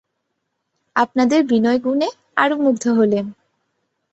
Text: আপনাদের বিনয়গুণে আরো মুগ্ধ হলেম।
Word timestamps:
আপনাদের 0.95 1.39
বিনয়গুণে 1.43 2.07
আরো 2.37 2.55
মুগ্ধ 2.57 2.83
হলেম। 2.97 3.25